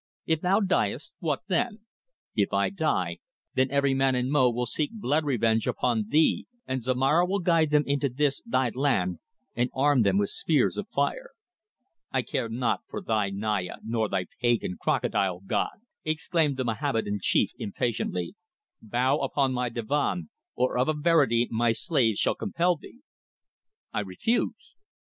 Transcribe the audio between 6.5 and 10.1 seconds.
and Zomara will guide them into this, thy land, and arm